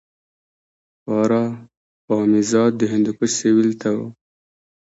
[1.03, 3.99] پاروپامیزاد د هندوکش سویل ته و